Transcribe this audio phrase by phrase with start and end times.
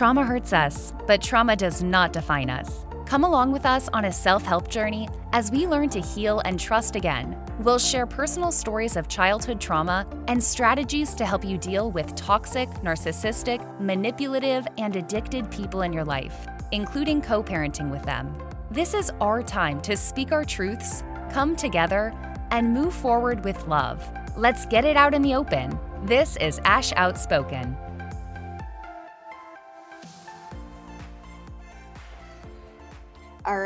[0.00, 2.86] Trauma hurts us, but trauma does not define us.
[3.04, 6.58] Come along with us on a self help journey as we learn to heal and
[6.58, 7.36] trust again.
[7.58, 12.70] We'll share personal stories of childhood trauma and strategies to help you deal with toxic,
[12.82, 18.34] narcissistic, manipulative, and addicted people in your life, including co parenting with them.
[18.70, 22.14] This is our time to speak our truths, come together,
[22.52, 24.02] and move forward with love.
[24.34, 25.78] Let's get it out in the open.
[26.04, 27.76] This is Ash Outspoken.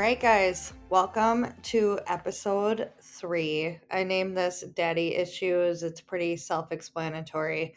[0.04, 3.80] Right, guys, welcome to episode three.
[3.90, 5.82] I named this Daddy Issues.
[5.82, 7.74] It's pretty self explanatory.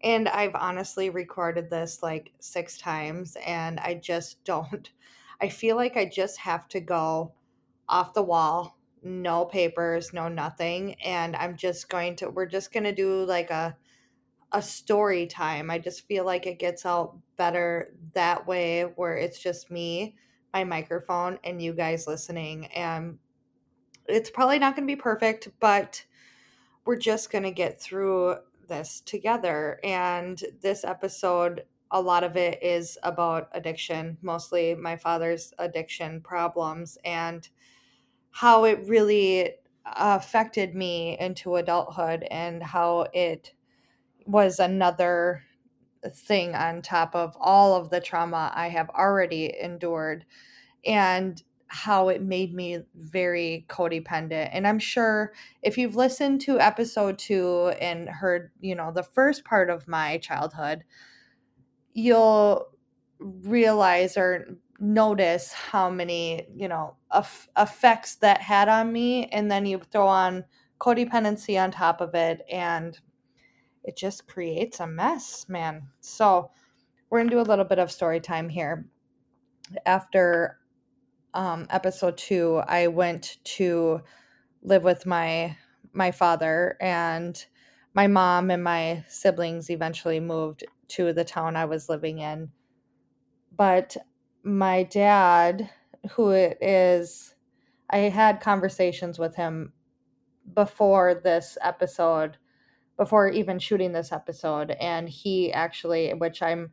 [0.00, 4.88] And I've honestly recorded this like six times, and I just don't.
[5.42, 7.32] I feel like I just have to go
[7.88, 10.94] off the wall, no papers, no nothing.
[11.04, 13.76] And I'm just going to, we're just going to do like a,
[14.52, 15.68] a story time.
[15.72, 20.14] I just feel like it gets out better that way where it's just me
[20.56, 22.66] my microphone and you guys listening.
[22.66, 23.18] And
[24.06, 26.02] it's probably not going to be perfect, but
[26.86, 29.78] we're just going to get through this together.
[29.84, 36.96] And this episode, a lot of it is about addiction, mostly my father's addiction problems
[37.04, 37.46] and
[38.30, 39.50] how it really
[39.84, 43.52] affected me into adulthood and how it
[44.24, 45.42] was another
[46.10, 50.24] thing on top of all of the trauma I have already endured
[50.84, 54.50] and how it made me very codependent.
[54.52, 59.44] And I'm sure if you've listened to episode two and heard, you know, the first
[59.44, 60.84] part of my childhood,
[61.92, 62.66] you'll
[63.18, 66.96] realize or notice how many, you know,
[67.56, 69.26] effects that had on me.
[69.26, 70.44] And then you throw on
[70.78, 72.42] codependency on top of it.
[72.50, 72.98] And
[73.86, 75.88] it just creates a mess, man.
[76.00, 76.50] So
[77.08, 78.86] we're to do a little bit of story time here.
[79.86, 80.58] After
[81.32, 84.00] um, episode two, I went to
[84.62, 85.56] live with my
[85.92, 87.46] my father and
[87.94, 92.50] my mom and my siblings eventually moved to the town I was living in.
[93.56, 93.96] But
[94.42, 95.70] my dad,
[96.10, 97.34] who is,
[97.88, 99.72] I had conversations with him
[100.52, 102.36] before this episode
[102.96, 104.70] before even shooting this episode.
[104.80, 106.72] And he actually, which I'm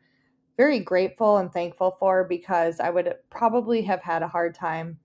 [0.58, 5.00] very grateful and thankful for because I would probably have had a hard time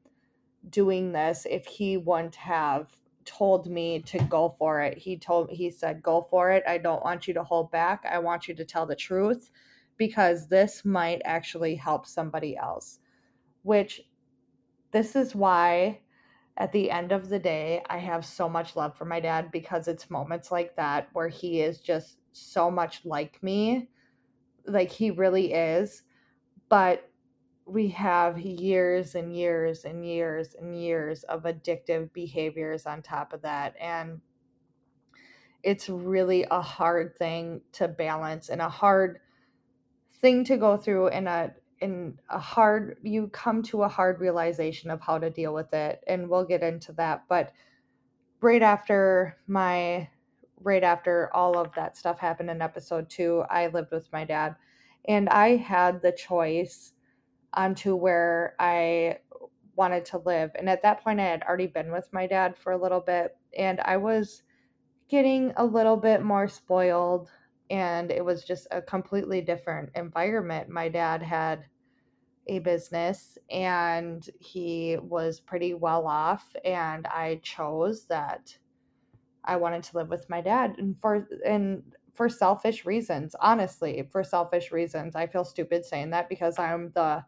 [0.69, 2.91] doing this if he wouldn't have
[3.25, 4.99] told me to go for it.
[4.99, 6.63] He told he said go for it.
[6.67, 8.05] I don't want you to hold back.
[8.11, 9.51] I want you to tell the truth
[9.97, 13.01] because this might actually help somebody else.
[13.63, 14.03] Which
[14.93, 16.01] this is why
[16.59, 19.87] at the end of the day, I have so much love for my dad because
[19.87, 23.89] it's moments like that where he is just so much like me.
[24.67, 26.03] Like he really is.
[26.69, 27.09] But
[27.65, 33.43] we have years and years and years and years of addictive behaviors on top of
[33.43, 33.77] that.
[33.81, 34.21] And
[35.63, 39.21] it's really a hard thing to balance and a hard
[40.21, 44.91] thing to go through in a in a hard you come to a hard realization
[44.91, 47.53] of how to deal with it and we'll get into that but
[48.41, 50.09] right after my
[50.61, 54.57] right after all of that stuff happened in episode 2 I lived with my dad
[55.07, 56.93] and I had the choice
[57.55, 59.19] onto where I
[59.77, 62.73] wanted to live and at that point I had already been with my dad for
[62.73, 64.43] a little bit and I was
[65.09, 67.31] getting a little bit more spoiled
[67.71, 70.69] and it was just a completely different environment.
[70.69, 71.67] My dad had
[72.47, 78.57] a business and he was pretty well off and I chose that
[79.45, 81.83] I wanted to live with my dad and for and
[82.15, 85.15] for selfish reasons, honestly, for selfish reasons.
[85.15, 87.25] I feel stupid saying that because I'm the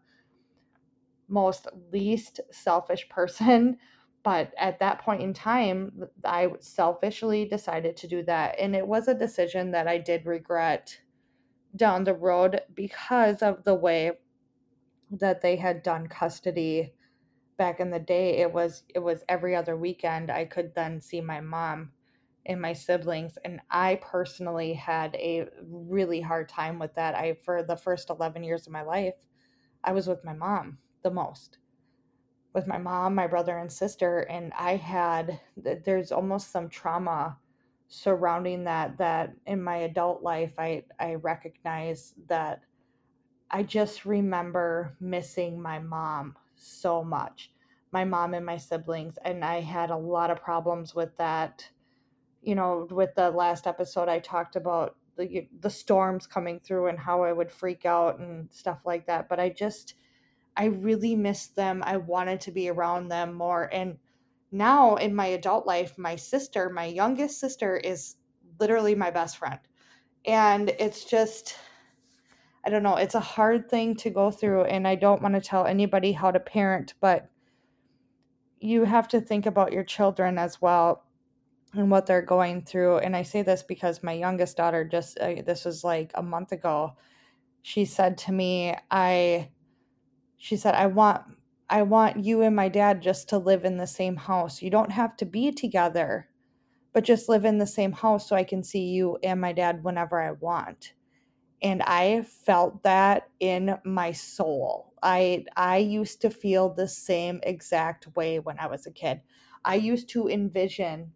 [1.29, 3.79] most least selfish person
[4.23, 5.93] but at that point in time
[6.25, 11.01] i selfishly decided to do that and it was a decision that i did regret
[11.77, 14.13] down the road because of the way
[15.11, 16.93] that they had done custody
[17.57, 18.39] back in the day.
[18.39, 21.93] It was it was every other weekend i could then see my mom
[22.47, 27.15] and my siblings and i personally had a really hard time with that.
[27.15, 29.15] I for the first 11 years of my life
[29.85, 31.59] i was with my mom the most
[32.53, 34.21] with my mom, my brother, and sister.
[34.21, 37.39] And I had, there's almost some trauma
[37.89, 42.63] surrounding that, that in my adult life, I, I recognize that
[43.51, 47.53] I just remember missing my mom so much,
[47.91, 49.19] my mom and my siblings.
[49.25, 51.69] And I had a lot of problems with that.
[52.43, 56.99] You know, with the last episode, I talked about the the storms coming through and
[56.99, 59.29] how I would freak out and stuff like that.
[59.29, 59.95] But I just
[60.57, 61.83] I really missed them.
[61.85, 63.69] I wanted to be around them more.
[63.73, 63.99] And
[64.53, 68.17] now in my adult life, my sister, my youngest sister, is
[68.59, 69.61] literally my best friend.
[70.27, 71.57] And it's just
[72.65, 75.41] I don't know, it's a hard thing to go through and I don't want to
[75.41, 77.31] tell anybody how to parent, but
[78.61, 81.05] you have to think about your children as well
[81.73, 82.99] and what they're going through.
[82.99, 86.53] And I say this because my youngest daughter just, uh, this was like a month
[86.53, 86.97] ago,
[87.63, 89.49] she said to me, I,
[90.41, 91.23] she said, I want,
[91.69, 94.63] I want you and my dad just to live in the same house.
[94.63, 96.31] You don't have to be together,
[96.95, 99.85] but just live in the same house so I can see you and my dad
[99.85, 100.95] whenever I want.
[101.63, 104.95] And I felt that in my soul.
[105.03, 109.21] I I used to feel the same exact way when I was a kid.
[109.65, 111.13] I used to envision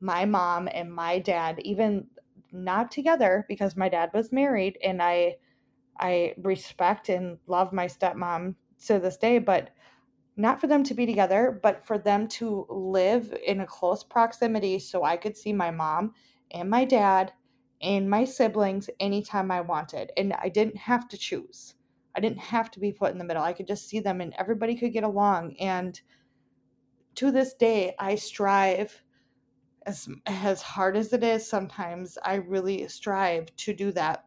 [0.00, 2.08] my mom and my dad even
[2.52, 5.36] not together because my dad was married and I
[5.98, 8.54] I respect and love my stepmom
[8.86, 9.70] to this day but
[10.36, 14.78] not for them to be together but for them to live in a close proximity
[14.78, 16.12] so I could see my mom
[16.50, 17.32] and my dad
[17.82, 21.74] and my siblings anytime I wanted and I didn't have to choose.
[22.16, 23.42] I didn't have to be put in the middle.
[23.42, 26.00] I could just see them and everybody could get along and
[27.16, 29.02] to this day I strive
[29.88, 34.24] as as hard as it is sometimes i really strive to do that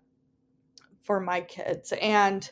[1.01, 2.51] for my kids and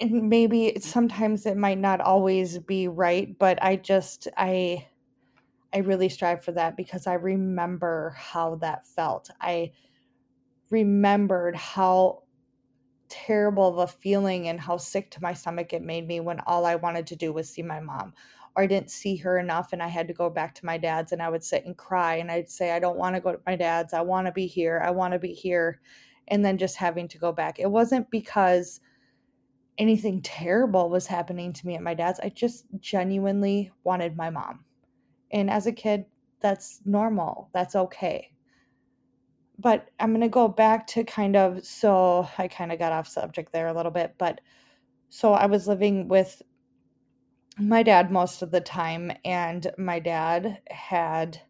[0.00, 4.86] and maybe sometimes it might not always be right but i just i
[5.72, 9.70] i really strive for that because i remember how that felt i
[10.70, 12.22] remembered how
[13.08, 16.64] terrible of a feeling and how sick to my stomach it made me when all
[16.64, 18.12] i wanted to do was see my mom
[18.56, 21.12] or I didn't see her enough and I had to go back to my dad's
[21.12, 23.40] and I would sit and cry and I'd say, I don't want to go to
[23.46, 23.92] my dad's.
[23.92, 24.80] I want to be here.
[24.84, 25.80] I want to be here.
[26.28, 27.58] And then just having to go back.
[27.58, 28.80] It wasn't because
[29.78, 32.20] anything terrible was happening to me at my dad's.
[32.20, 34.64] I just genuinely wanted my mom.
[35.32, 36.06] And as a kid,
[36.40, 37.50] that's normal.
[37.52, 38.30] That's okay.
[39.58, 43.06] But I'm going to go back to kind of so I kind of got off
[43.08, 44.40] subject there a little bit, but
[45.10, 46.42] so I was living with
[47.58, 51.40] my dad most of the time and my dad had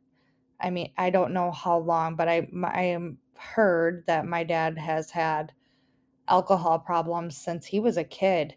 [0.60, 2.98] i mean i don't know how long but i i
[3.36, 5.52] heard that my dad has had
[6.28, 8.54] alcohol problems since he was a kid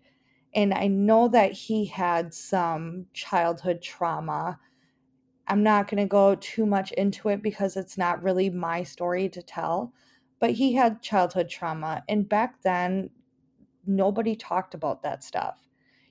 [0.56, 4.60] and i know that he had some childhood trauma.
[5.50, 9.30] I'm not going to go too much into it because it's not really my story
[9.30, 9.94] to tell
[10.40, 13.10] but he had childhood trauma and back then
[13.88, 15.58] nobody talked about that stuff.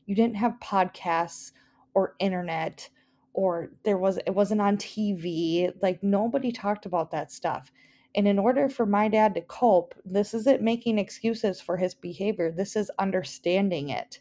[0.06, 1.52] You didn't have podcasts
[1.94, 2.88] or internet
[3.34, 7.70] or there was it wasn't on TV like nobody talked about that stuff
[8.16, 12.50] and in order for my dad to cope this isn't making excuses for his behavior
[12.50, 14.20] this is understanding it.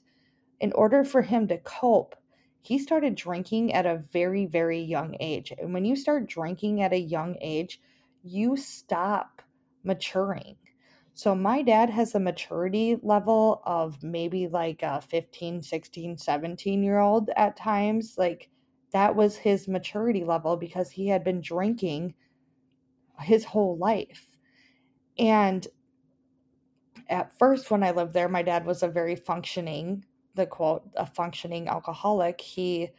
[0.60, 2.16] In order for him to cope
[2.62, 5.54] he started drinking at a very very young age.
[5.58, 7.82] And when you start drinking at a young age
[8.24, 9.42] you stop
[9.84, 10.58] maturing.
[11.14, 17.00] So my dad has a maturity level of maybe like a 15, 16, 17 year
[17.00, 18.16] old at times.
[18.18, 18.50] Like
[18.92, 22.16] that was his maturity level because he had been drinking
[23.20, 24.36] his whole life.
[25.18, 25.68] And
[27.10, 30.06] at first, when I lived there, my dad was a very functioning,
[30.36, 32.42] the quote, a functioning alcoholic.
[32.42, 32.90] He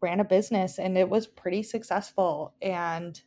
[0.00, 2.54] ran a business and it was pretty successful.
[2.60, 3.20] And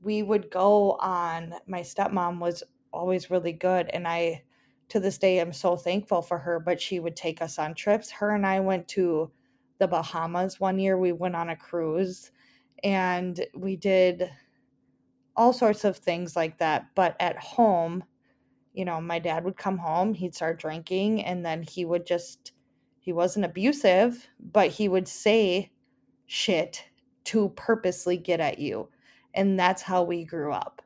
[0.00, 2.62] we would go on, my stepmom was
[2.92, 4.42] always really good and I
[4.88, 8.10] to this day am so thankful for her but she would take us on trips
[8.10, 9.30] her and I went to
[9.78, 12.32] the Bahamas one year we went on a cruise
[12.82, 14.30] and we did
[15.36, 18.04] all sorts of things like that but at home
[18.72, 22.52] you know my dad would come home he'd start drinking and then he would just
[22.98, 25.70] he wasn't abusive but he would say
[26.26, 26.84] shit
[27.24, 28.88] to purposely get at you
[29.34, 30.82] and that's how we grew up.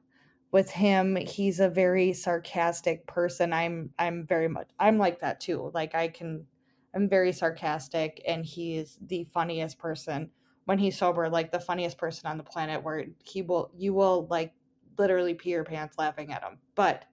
[0.53, 5.73] With him he's a very sarcastic person i'm i'm very much i'm like that too
[5.75, 6.47] like i can
[6.95, 10.31] i'm very sarcastic and he's the funniest person
[10.65, 14.27] when he's sober like the funniest person on the planet where he will you will
[14.31, 14.53] like
[14.99, 17.05] literally pee your pants laughing at him but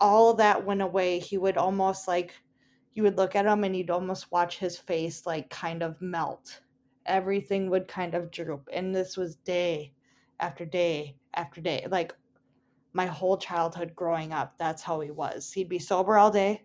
[0.00, 2.34] all that went away he would almost like
[2.94, 6.60] you would look at him and you'd almost watch his face like kind of melt
[7.04, 9.92] everything would kind of droop and this was day
[10.40, 11.86] after day after day.
[11.88, 12.14] Like
[12.92, 15.52] my whole childhood growing up, that's how he was.
[15.52, 16.64] He'd be sober all day,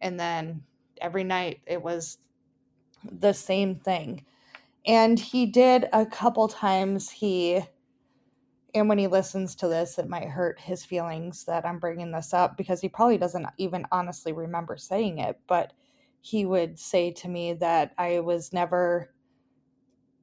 [0.00, 0.62] and then
[1.00, 2.18] every night it was
[3.04, 4.24] the same thing.
[4.86, 7.62] And he did a couple times, he
[8.74, 12.32] and when he listens to this, it might hurt his feelings that I'm bringing this
[12.32, 15.38] up because he probably doesn't even honestly remember saying it.
[15.48, 15.72] But
[16.20, 19.12] he would say to me that I was never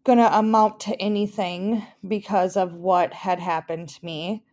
[0.03, 4.45] going to amount to anything because of what had happened to me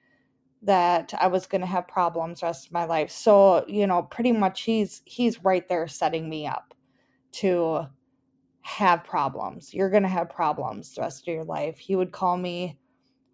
[0.63, 3.11] that I was going to have problems rest of my life.
[3.11, 6.75] So, you know, pretty much he's he's right there setting me up
[7.33, 7.87] to
[8.65, 9.75] have problems.
[9.75, 11.79] You're going to have problems the rest of your life.
[11.79, 12.79] He would call me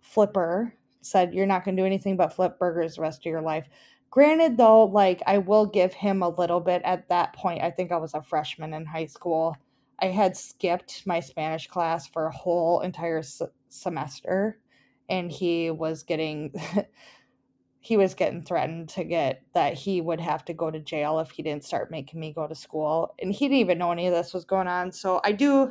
[0.03, 3.43] flipper, said you're not going to do anything but flip burgers the rest of your
[3.43, 3.69] life.
[4.11, 7.63] Granted though, like I will give him a little bit at that point.
[7.63, 9.57] I think I was a freshman in high school.
[10.01, 14.59] I had skipped my Spanish class for a whole entire s- semester
[15.09, 16.55] and he was getting
[17.81, 21.31] he was getting threatened to get that he would have to go to jail if
[21.31, 24.13] he didn't start making me go to school and he didn't even know any of
[24.13, 24.93] this was going on.
[24.93, 25.71] So i do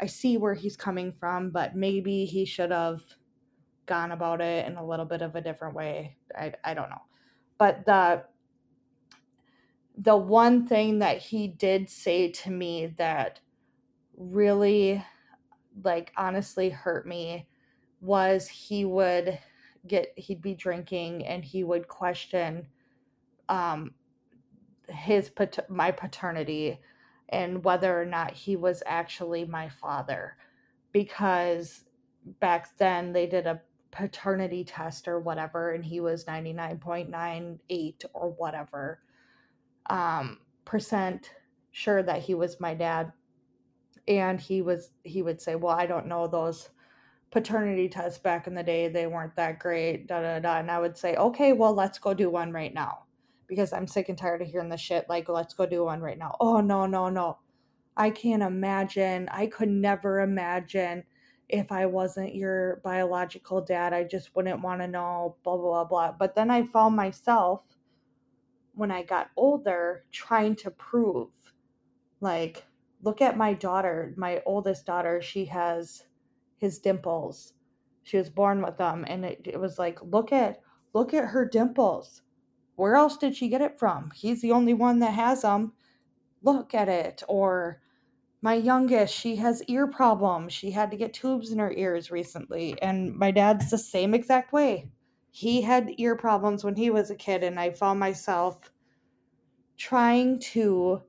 [0.00, 3.02] i see where he's coming from but maybe he should have
[3.88, 6.16] gone about it in a little bit of a different way.
[6.36, 7.02] I, I don't know.
[7.58, 8.22] But the
[10.00, 13.40] the one thing that he did say to me that
[14.16, 15.04] really
[15.82, 17.48] like honestly hurt me
[18.00, 19.36] was he would
[19.88, 22.66] get he'd be drinking and he would question
[23.48, 23.92] um
[24.88, 25.30] his
[25.68, 26.80] my paternity
[27.30, 30.36] and whether or not he was actually my father
[30.92, 31.84] because
[32.40, 39.00] back then they did a paternity test or whatever and he was 99.98 or whatever
[39.88, 41.32] um percent
[41.70, 43.12] sure that he was my dad.
[44.06, 46.70] And he was he would say well i don't know those
[47.30, 50.58] paternity tests back in the day, they weren't that great, da da da.
[50.58, 53.04] And I would say, okay, well, let's go do one right now
[53.46, 55.08] because I'm sick and tired of hearing the shit.
[55.08, 56.36] Like, let's go do one right now.
[56.40, 57.38] Oh, no, no, no.
[57.96, 59.28] I can't imagine.
[59.30, 61.04] I could never imagine
[61.48, 63.92] if I wasn't your biological dad.
[63.92, 66.12] I just wouldn't want to know, blah, blah, blah, blah.
[66.12, 67.62] But then I found myself
[68.74, 71.30] when I got older trying to prove,
[72.20, 72.64] like,
[73.02, 75.20] look at my daughter, my oldest daughter.
[75.20, 76.04] She has
[76.58, 77.54] his dimples.
[78.02, 80.60] She was born with them, and it, it was like, look at
[80.94, 82.22] look at her dimples.
[82.76, 84.10] Where else did she get it from?
[84.14, 85.72] He's the only one that has them.
[86.42, 87.22] Look at it.
[87.28, 87.80] Or
[88.40, 90.52] my youngest, she has ear problems.
[90.52, 94.52] She had to get tubes in her ears recently, and my dad's the same exact
[94.52, 94.90] way.
[95.30, 98.72] He had ear problems when he was a kid, and I found myself
[99.76, 101.02] trying to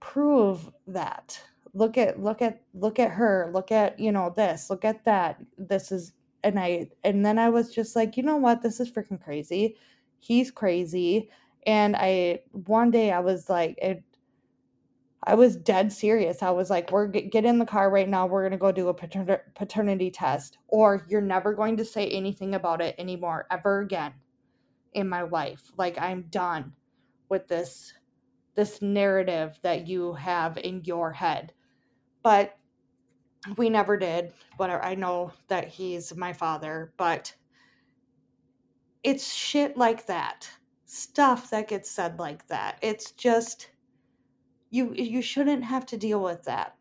[0.00, 1.40] prove that
[1.78, 5.38] look at look at look at her look at you know this look at that
[5.56, 8.62] this is and i and then i was just like you know what?
[8.62, 9.76] This is freaking crazy.
[10.18, 11.30] He's crazy.
[11.66, 14.02] And i one day i was like it
[15.24, 16.42] i was dead serious.
[16.42, 18.26] I was like we're get in the car right now.
[18.26, 22.08] We're going to go do a pater- paternity test or you're never going to say
[22.08, 24.14] anything about it anymore ever again
[24.94, 25.70] in my life.
[25.76, 26.72] Like i'm done
[27.28, 27.92] with this
[28.54, 31.52] this narrative that you have in your head
[32.28, 32.58] but
[33.56, 34.34] we never did.
[34.58, 37.34] But I know that he's my father, but
[39.02, 40.46] it's shit like that.
[40.84, 42.78] Stuff that gets said like that.
[42.82, 43.70] It's just
[44.68, 46.76] you you shouldn't have to deal with that.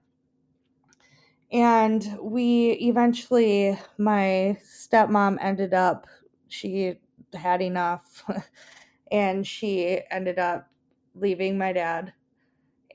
[1.49, 6.07] And we eventually my stepmom ended up
[6.49, 6.95] she
[7.33, 8.21] had enough
[9.13, 10.69] and she ended up
[11.15, 12.11] leaving my dad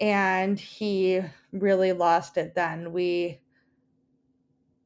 [0.01, 1.21] and he
[1.53, 2.93] really lost it then.
[2.93, 3.41] We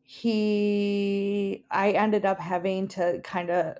[0.08, 3.76] he i ended up having to kind of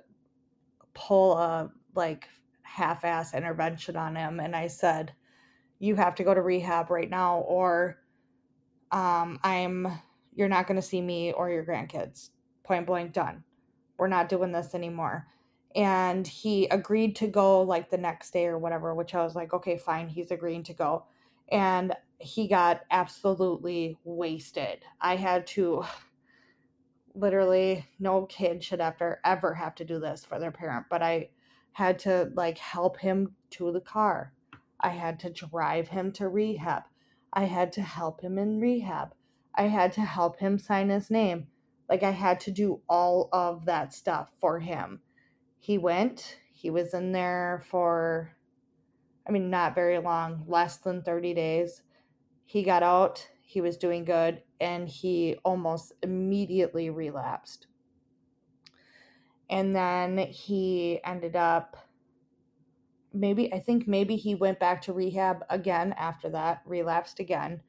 [0.93, 2.27] pull a like
[2.63, 5.13] half-ass intervention on him and i said
[5.79, 7.97] you have to go to rehab right now or
[8.91, 9.87] um i'm
[10.37, 12.29] you're not going to see me or your grandkids.
[12.63, 13.43] Point blank done.
[13.97, 15.27] We're not doing this anymore.
[15.75, 19.53] And he agreed to go like the next day or whatever which i was like
[19.53, 21.05] okay fine he's agreeing to go
[21.49, 24.83] and he got absolutely wasted.
[24.99, 25.83] I had to
[27.15, 31.29] literally no kid should ever ever have to do this for their parent, but I
[31.71, 34.33] had to like help him to the car.
[34.79, 36.83] I had to drive him to rehab.
[37.33, 39.13] I had to help him in rehab.
[39.55, 41.47] I had to help him sign his name.
[41.89, 45.01] Like I had to do all of that stuff for him.
[45.59, 48.36] He went, he was in there for
[49.27, 51.83] I mean, not very long, less than 30 days.
[52.45, 57.67] He got out, he was doing good, and he almost immediately relapsed.
[59.49, 61.77] And then he ended up,
[63.13, 67.61] maybe, I think maybe he went back to rehab again after that, relapsed again.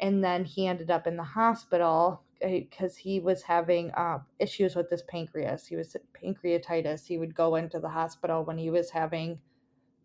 [0.00, 4.90] And then he ended up in the hospital because he was having uh, issues with
[4.90, 5.66] his pancreas.
[5.66, 7.06] He was pancreatitis.
[7.06, 9.40] He would go into the hospital when he was having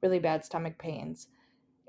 [0.02, 1.28] really bad stomach pains.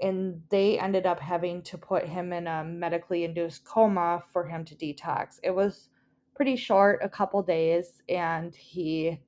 [0.00, 4.64] And they ended up having to put him in a medically induced coma for him
[4.66, 5.40] to detox.
[5.42, 5.90] It was
[6.34, 9.20] pretty short, a couple days, and he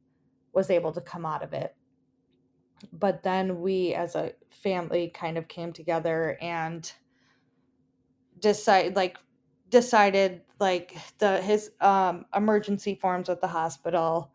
[0.53, 1.75] was able to come out of it.
[2.93, 6.91] But then we as a family kind of came together and
[8.39, 9.19] decide like
[9.69, 14.33] decided like the his um emergency forms at the hospital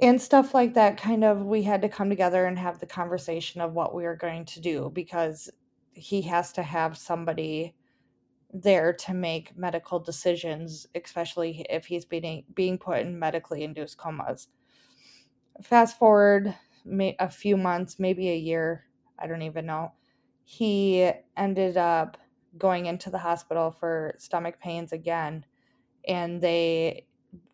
[0.00, 3.60] and stuff like that kind of we had to come together and have the conversation
[3.60, 5.50] of what we were going to do because
[5.92, 7.74] he has to have somebody
[8.52, 14.48] there to make medical decisions especially if he's being being put in medically induced comas.
[15.62, 16.54] Fast forward
[17.18, 18.86] a few months maybe a year
[19.18, 19.92] i don't even know
[20.44, 22.16] he ended up
[22.56, 25.44] going into the hospital for stomach pains again
[26.08, 27.06] and they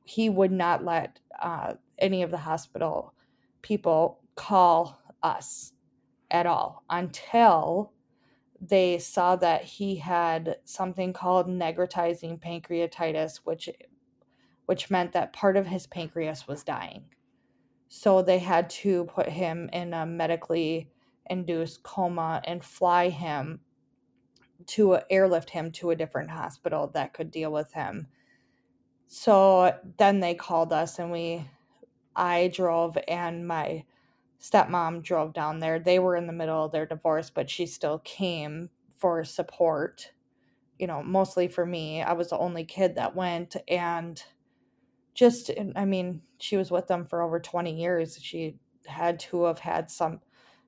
[0.05, 3.15] he would not let uh, any of the hospital
[3.63, 5.73] people call us
[6.31, 7.93] at all until
[8.61, 13.69] they saw that he had something called necrotizing pancreatitis which
[14.67, 17.05] which meant that part of his pancreas was dying
[17.89, 20.91] so they had to put him in a medically
[21.31, 23.61] induced coma and fly him
[24.67, 28.09] to airlift him to a different hospital that could deal with him.
[29.07, 31.49] So then they called us and we
[32.17, 33.85] I drove and my
[34.41, 35.79] stepmom drove down there.
[35.79, 40.13] They were in the middle of their divorce, but she still came for support.
[40.79, 42.03] You know, mostly for me.
[42.03, 44.23] I was the only kid that went and
[45.15, 48.19] just I mean, she was with them for over 20 years.
[48.21, 50.21] She had to have had some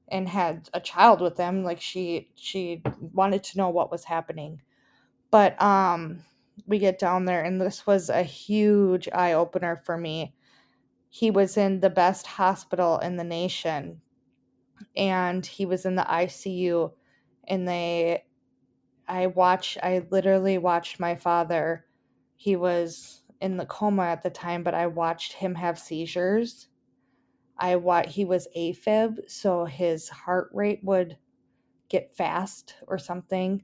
[0.09, 2.83] and had a child with them like she she
[3.14, 4.61] wanted to know what was happening
[5.31, 6.25] but um
[6.67, 10.35] we get down there and this was a huge eye opener for me
[11.09, 14.01] he was in the best hospital in the nation
[14.97, 16.92] and he was in the ICU
[17.49, 18.25] and they
[19.09, 21.87] I watched I literally watched my father
[22.37, 26.68] he was in the coma at the time but I watched him have seizures
[27.59, 31.18] I what he was AFib, so his heart rate would
[31.88, 33.62] get fast or something.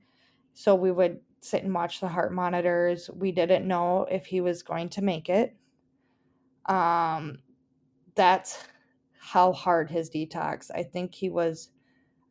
[0.52, 3.08] So we would sit and watch the heart monitors.
[3.14, 5.56] We didn't know if he was going to make it.
[6.66, 7.38] Um,
[8.14, 8.64] that's
[9.18, 10.70] how hard his detox.
[10.74, 11.70] I think he was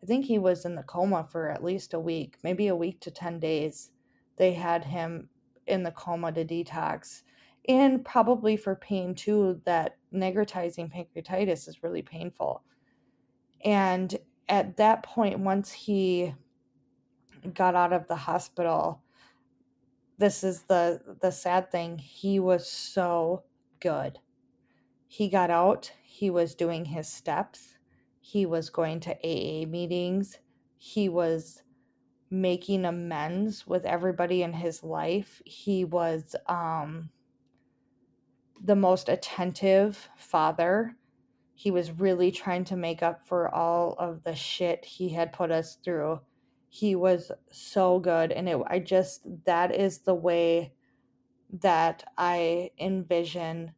[0.02, 3.00] I think he was in the coma for at least a week, maybe a week
[3.02, 3.92] to 10 days.
[4.36, 5.30] They had him
[5.66, 7.24] in the coma to detox
[7.68, 12.64] and probably for pain too that necrotizing pancreatitis is really painful
[13.64, 14.18] and
[14.50, 16.34] at that point once he
[17.54, 19.02] got out of the hospital
[20.18, 23.44] this is the the sad thing he was so
[23.84, 24.20] good
[25.08, 27.78] he got out he was doing his steps
[28.20, 30.40] he was going to aa meetings
[30.78, 31.62] he was
[32.32, 37.10] making amends with everybody in his life he was um
[38.64, 40.96] the most attentive father.
[41.54, 45.52] He was really trying to make up for all of the shit he had put
[45.52, 46.22] us through.
[46.70, 50.74] He was so good and it I just that is the way
[51.62, 53.74] that I envision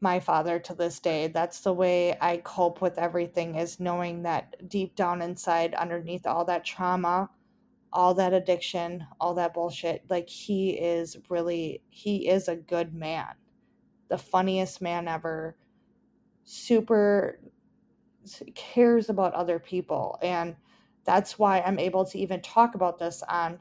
[0.00, 1.28] my father to this day.
[1.28, 6.44] That's the way I cope with everything is knowing that deep down inside underneath all
[6.46, 7.30] that trauma,
[7.92, 13.34] all that addiction, all that bullshit, like he is really he is a good man
[14.10, 15.56] the funniest man ever,
[16.44, 17.40] super
[18.54, 20.18] cares about other people.
[20.20, 20.56] And
[21.04, 23.58] that's why I'm able to even talk about this on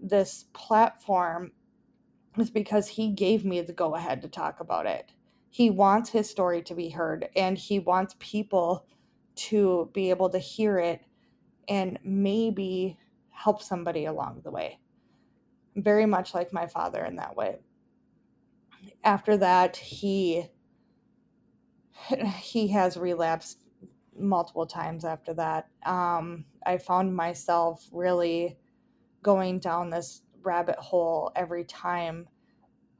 [0.00, 1.52] this platform,
[2.38, 5.12] is because he gave me the go ahead to talk about it.
[5.50, 8.86] He wants his story to be heard and he wants people
[9.36, 11.02] to be able to hear it
[11.68, 12.98] and maybe
[13.30, 14.78] help somebody along the way.
[15.76, 17.58] Very much like my father in that way
[19.04, 20.46] after that he
[22.38, 23.64] he has relapsed
[24.18, 28.58] multiple times after that um, i found myself really
[29.22, 32.28] going down this rabbit hole every time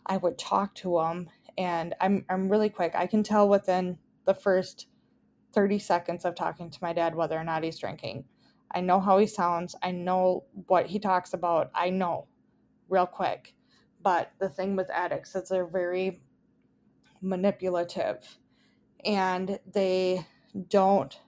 [0.07, 2.93] i would talk to him and i'm i'm really quick.
[2.95, 4.89] I can tell within the first
[5.55, 8.25] 30 seconds of talking to my dad whether or not he's drinking.
[8.73, 9.75] I know how he sounds.
[9.83, 11.71] I know what he talks about.
[11.75, 12.27] I know
[12.89, 13.55] real quick.
[14.03, 16.21] But the thing with addicts is they're very
[17.23, 18.39] manipulative
[19.05, 20.27] and they
[20.69, 21.19] don't,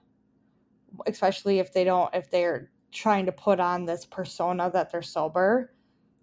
[1.07, 5.73] especially if they don't, if they're trying to put on this persona that they're sober,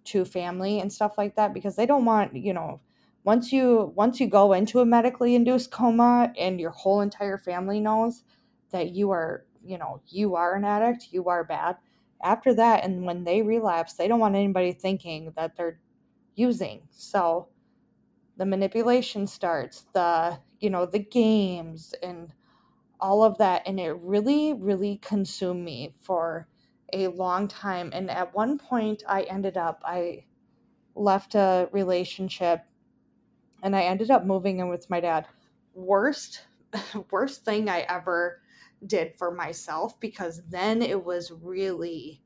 [0.06, 2.80] to family and stuff like that because they don't want, you know,
[3.24, 7.80] once you once you go into a medically induced coma and your whole entire family
[7.80, 8.22] knows
[8.70, 11.76] that you are, you know, you are an addict, you are bad.
[12.22, 15.80] After that and when they relapse, they don't want anybody thinking that they're
[16.34, 16.82] using.
[16.90, 17.48] So
[18.36, 22.32] the manipulation starts, the, you know, the games and
[23.00, 26.48] all of that and it really really consumed me for
[26.92, 30.24] a long time and at one point I ended up I
[30.94, 32.62] left a relationship
[33.62, 35.26] and I ended up moving in with my dad.
[35.74, 36.46] Worst
[37.10, 38.40] worst thing I ever
[38.86, 42.22] did for myself because then it was really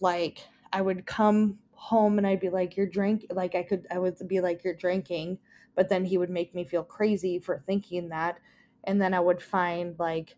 [0.00, 0.38] like
[0.72, 4.16] I would come home and I'd be like, You're drink like I could I would
[4.28, 5.38] be like, You're drinking,
[5.74, 8.38] but then he would make me feel crazy for thinking that.
[8.84, 10.36] And then I would find like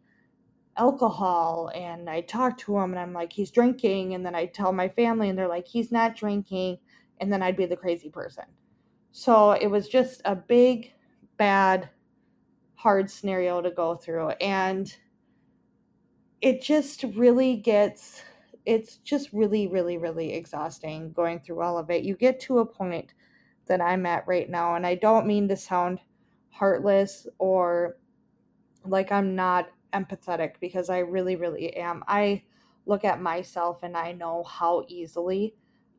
[0.80, 4.14] alcohol and I talk to him and I'm like, he's drinking.
[4.14, 6.78] And then I tell my family and they're like, he's not drinking.
[7.20, 8.44] And then I'd be the crazy person.
[9.12, 10.92] So it was just a big,
[11.36, 11.90] bad,
[12.76, 14.30] hard scenario to go through.
[14.40, 14.92] And
[16.40, 18.22] it just really gets,
[18.64, 22.04] it's just really, really, really exhausting going through all of it.
[22.04, 23.12] You get to a point
[23.66, 24.76] that I'm at right now.
[24.76, 26.00] And I don't mean to sound
[26.48, 27.98] heartless or
[28.86, 32.04] like I'm not empathetic because I really, really am.
[32.06, 32.44] I
[32.86, 35.54] look at myself and I know how easily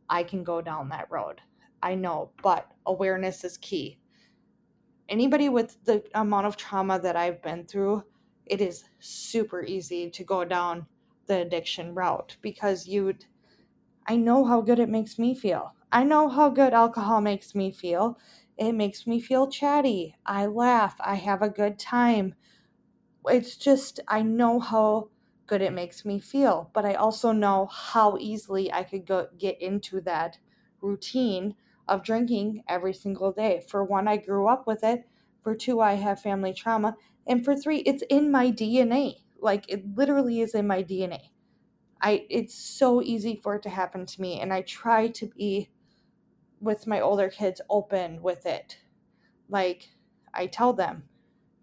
[0.09, 1.41] I can go down that road.
[1.83, 3.99] I know, but awareness is key.
[5.09, 8.03] Anybody with the amount of trauma that I've been through,
[8.45, 10.87] it is super easy to go down
[11.27, 13.25] the addiction route because you'd
[14.07, 15.75] I know how good it makes me feel.
[15.91, 18.19] I know how good alcohol makes me feel.
[18.57, 20.15] It makes me feel chatty.
[20.25, 20.95] I laugh.
[20.99, 22.35] I have a good time
[23.25, 25.09] it's just I know how
[25.47, 29.61] good it makes me feel, but I also know how easily I could go get
[29.61, 30.39] into that
[30.81, 31.55] routine
[31.87, 33.63] of drinking every single day.
[33.67, 35.09] For one, I grew up with it.
[35.43, 36.95] For two, I have family trauma.
[37.27, 39.23] And for three, it's in my DNA.
[39.39, 41.31] Like it literally is in my DNA.
[42.01, 45.71] I it's so easy for it to happen to me and I try to be
[46.59, 48.79] with my older kids open with it.
[49.49, 49.89] Like
[50.33, 51.09] I tell them,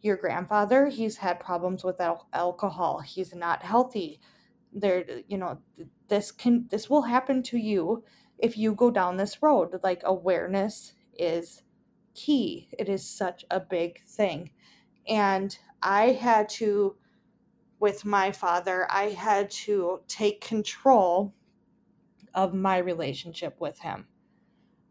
[0.03, 4.21] your grandfather he's had problems with al- alcohol he's not healthy.
[4.73, 5.59] There you know
[6.09, 8.05] this can this will happen to you
[8.39, 9.79] if you go down this road.
[9.83, 11.63] Like awareness is
[12.15, 12.69] key.
[12.79, 14.51] It is such a big thing.
[15.09, 16.97] And i had to
[17.79, 21.33] with my father i had to take control
[22.35, 24.07] of my relationship with him.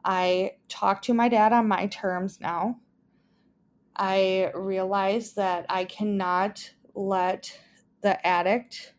[0.04, 2.80] I talk to my dad on my terms now
[3.98, 7.58] I realized that I cannot let
[8.02, 8.94] the addict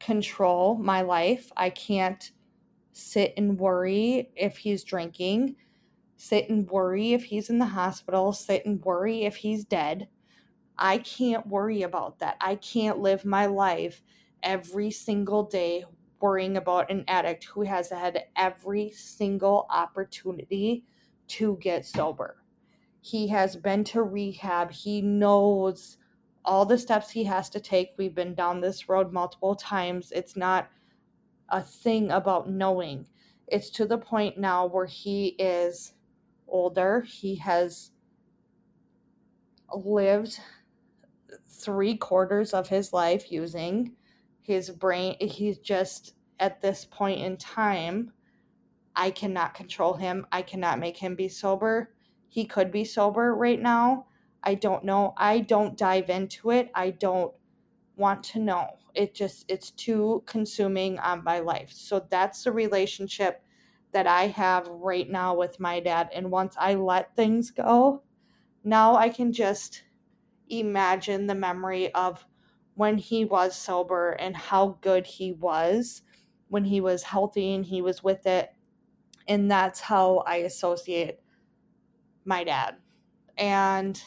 [0.00, 1.52] control my life.
[1.56, 2.32] I can't
[2.92, 5.56] sit and worry if he's drinking,
[6.16, 10.08] sit and worry if he's in the hospital, sit and worry if he's dead.
[10.76, 12.36] I can't worry about that.
[12.40, 14.02] I can't live my life
[14.42, 15.84] every single day
[16.20, 20.84] worrying about an addict who has had every single opportunity
[21.28, 22.39] to get sober.
[23.00, 24.70] He has been to rehab.
[24.70, 25.96] He knows
[26.44, 27.94] all the steps he has to take.
[27.96, 30.12] We've been down this road multiple times.
[30.12, 30.70] It's not
[31.48, 33.06] a thing about knowing.
[33.46, 35.94] It's to the point now where he is
[36.46, 37.02] older.
[37.02, 37.90] He has
[39.74, 40.38] lived
[41.48, 43.94] three quarters of his life using
[44.40, 45.16] his brain.
[45.20, 48.12] He's just at this point in time,
[48.96, 50.26] I cannot control him.
[50.32, 51.94] I cannot make him be sober
[52.30, 54.06] he could be sober right now.
[54.42, 55.14] I don't know.
[55.18, 56.70] I don't dive into it.
[56.74, 57.34] I don't
[57.96, 58.78] want to know.
[58.94, 61.72] It just it's too consuming on my life.
[61.72, 63.42] So that's the relationship
[63.92, 68.04] that I have right now with my dad and once I let things go,
[68.64, 69.84] now I can just
[70.48, 72.26] imagine the memory of
[72.74, 76.02] when he was sober and how good he was
[76.48, 78.52] when he was healthy and he was with it.
[79.28, 81.19] And that's how I associate
[82.24, 82.76] my dad.
[83.38, 84.02] And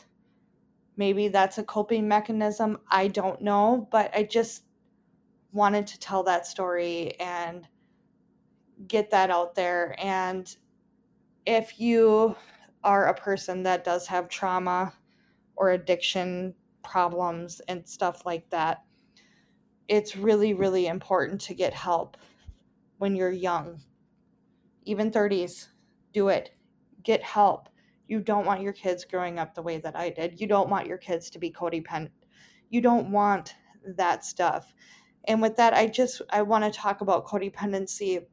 [0.98, 2.80] maybe that's a coping mechanism.
[2.90, 4.64] I don't know, but I just
[5.52, 7.68] wanted to tell that story and
[8.88, 9.96] get that out there.
[10.00, 10.54] And
[11.46, 12.36] if you
[12.84, 14.94] are a person that does have trauma
[15.56, 18.84] or addiction problems and stuff like that,
[19.88, 22.18] it's really, really important to get help
[22.98, 23.82] when you're young.
[24.86, 25.68] Even 30s,
[26.14, 26.52] do it.
[27.04, 27.70] Get help.
[28.14, 30.40] You don't want your kids growing up the way that I did.
[30.40, 32.12] You don't want your kids to be codependent.
[32.70, 33.56] You don't want
[33.98, 34.72] that stuff.
[35.24, 38.24] And with that, I just I want to talk about codependency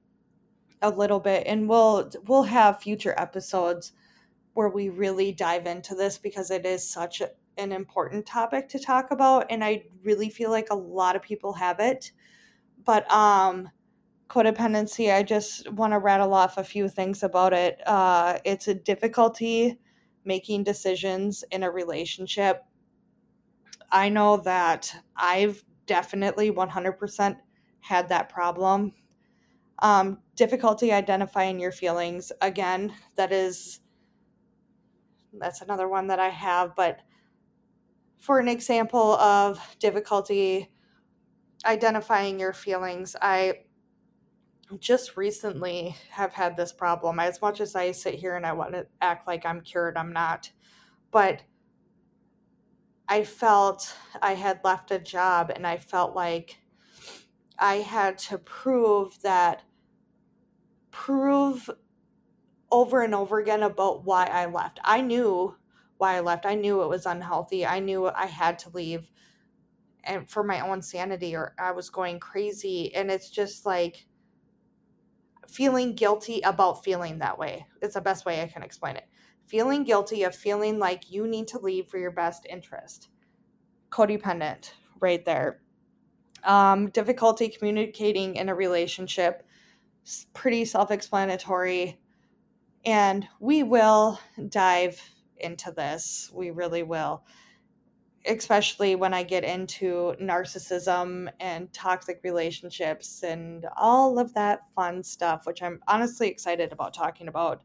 [0.83, 3.95] a little bit and we'll we'll have future episodes
[4.53, 7.23] where we really dive into this because it is such
[7.57, 11.55] an important topic to talk about and I really feel like a lot of people
[11.55, 12.13] have it.
[12.85, 13.71] But um
[14.31, 17.81] codependency, I just want to rattle off a few things about it.
[17.87, 19.79] Uh it's a difficulty
[20.25, 22.63] making decisions in a relationship.
[23.91, 27.37] I know that I've definitely 100%
[27.81, 28.93] had that problem.
[29.81, 32.31] Um, difficulty identifying your feelings.
[32.43, 33.81] Again, that is,
[35.33, 36.77] that's another one that I have.
[36.77, 37.01] But
[38.19, 40.71] for an example of difficulty
[41.65, 43.61] identifying your feelings, I
[44.79, 47.19] just recently have had this problem.
[47.19, 50.13] As much as I sit here and I want to act like I'm cured, I'm
[50.13, 50.51] not.
[51.11, 51.43] But
[53.09, 56.59] I felt I had left a job and I felt like
[57.59, 59.63] I had to prove that,
[60.91, 61.69] prove
[62.71, 64.79] over and over again about why I left.
[64.85, 65.57] I knew
[65.99, 66.47] why I left.
[66.47, 67.67] I knew it was unhealthy.
[67.67, 69.11] I knew I had to leave
[70.05, 72.95] and for my own sanity or I was going crazy.
[72.95, 74.07] And it's just like,
[75.51, 77.67] feeling guilty about feeling that way.
[77.83, 79.05] It's the best way I can explain it.
[79.47, 83.09] Feeling guilty of feeling like you need to leave for your best interest.
[83.91, 85.61] Codependent, right there.
[86.45, 89.43] Um, difficulty communicating in a relationship,
[90.33, 92.01] pretty self explanatory.
[92.85, 95.03] And we will dive
[95.37, 96.31] into this.
[96.33, 97.25] We really will
[98.27, 105.47] especially when I get into narcissism and toxic relationships and all of that fun stuff,
[105.47, 107.63] which I'm honestly excited about talking about.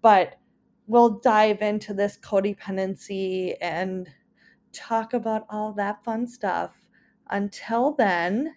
[0.00, 0.36] But
[0.88, 4.08] we'll dive into this codependency and
[4.72, 6.82] talk about all that fun stuff.
[7.30, 8.54] Until then,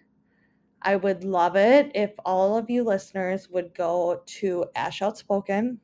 [0.82, 5.78] I would love it if all of you listeners would go to Ash Outspoken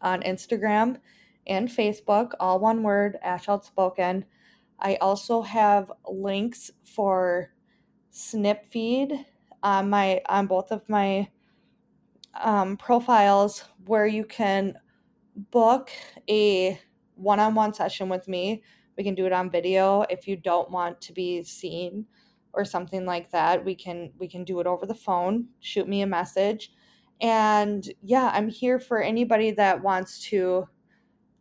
[0.00, 0.98] on Instagram
[1.46, 4.24] and Facebook, all one word, Ash Outspoken
[4.82, 7.52] I also have links for
[8.10, 9.24] Snipfeed
[9.62, 11.28] on my on both of my
[12.34, 14.74] um, profiles where you can
[15.50, 15.90] book
[16.28, 16.78] a
[17.14, 18.62] one-on-one session with me.
[18.98, 22.06] We can do it on video if you don't want to be seen
[22.52, 23.64] or something like that.
[23.64, 25.46] We can we can do it over the phone.
[25.60, 26.72] Shoot me a message.
[27.20, 30.66] And yeah, I'm here for anybody that wants to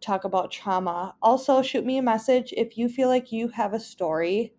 [0.01, 1.15] talk about trauma.
[1.21, 4.53] Also, shoot me a message if you feel like you have a story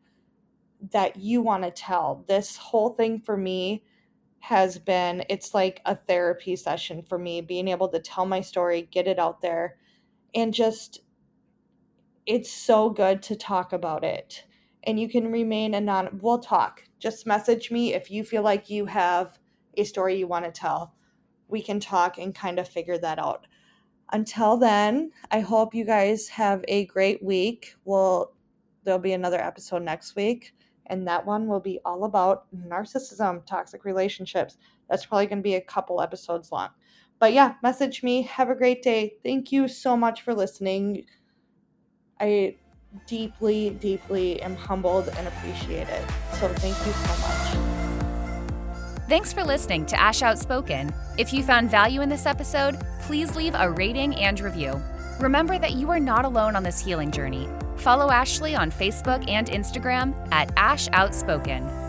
[0.93, 2.25] that you want to tell.
[2.29, 3.85] This whole thing for me
[4.41, 8.89] has been it's like a therapy session for me being able to tell my story,
[8.91, 9.77] get it out there
[10.35, 11.01] and just
[12.27, 14.45] it's so good to talk about it.
[14.85, 16.21] And you can remain anonymous.
[16.23, 16.83] We'll talk.
[16.99, 19.39] Just message me if you feel like you have
[19.77, 20.95] a story you want to tell.
[21.49, 23.47] We can talk and kind of figure that out
[24.13, 27.75] until then, I hope you guys have a great week.
[27.85, 28.35] Well,
[28.85, 30.55] there'll be another episode next week,
[30.87, 34.59] and that one will be all about narcissism, toxic relationships.
[34.89, 36.71] That's probably going to be a couple episodes long.
[37.19, 38.23] But yeah, message me.
[38.23, 39.15] Have a great day.
[39.23, 41.05] Thank you so much for listening.
[42.21, 42.57] I
[43.07, 46.05] deeply, deeply am humbled and appreciate it.
[46.35, 47.62] So thank you so much.
[49.13, 50.91] Thanks for listening to Ash Outspoken.
[51.19, 54.83] If you found value in this episode, please leave a rating and review.
[55.21, 57.47] Remember that you are not alone on this healing journey.
[57.77, 61.82] Follow Ashley on Facebook and Instagram at Ash Outspoken.